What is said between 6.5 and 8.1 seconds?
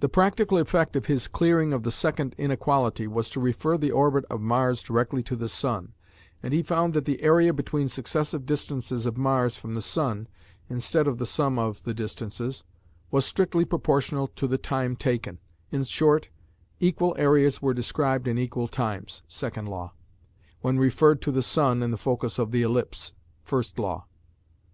he found that the area between